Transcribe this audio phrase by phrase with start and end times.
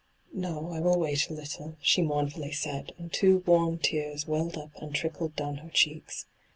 [0.45, 4.71] 'No, I will wait a little,' she mournfully said, and two warm tears welled up
[4.81, 6.25] and trickled down her cheeks.